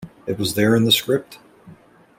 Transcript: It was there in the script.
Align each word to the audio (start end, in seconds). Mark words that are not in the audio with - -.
It 0.25 0.39
was 0.39 0.55
there 0.55 0.75
in 0.75 0.85
the 0.85 0.91
script. 0.91 1.37